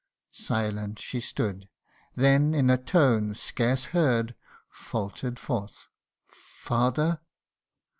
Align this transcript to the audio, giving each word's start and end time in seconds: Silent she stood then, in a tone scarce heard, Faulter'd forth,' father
Silent 0.31 0.97
she 0.97 1.21
stood 1.21 1.69
then, 2.15 2.55
in 2.55 2.71
a 2.71 2.77
tone 2.79 3.35
scarce 3.35 3.85
heard, 3.93 4.33
Faulter'd 4.71 5.37
forth,' 5.37 5.89
father 6.73 7.19